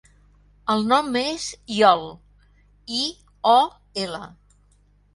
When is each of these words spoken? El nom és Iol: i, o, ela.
El 0.75 0.81
nom 0.91 1.17
és 1.21 1.45
Iol: 1.77 2.03
i, 3.03 3.05
o, 3.55 3.57
ela. 4.09 4.27